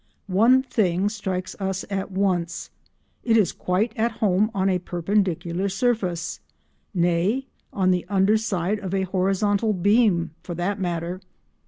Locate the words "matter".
10.79-11.21